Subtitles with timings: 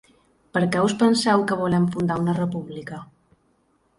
[0.57, 3.01] Per què us penseu que volem fundar una república?.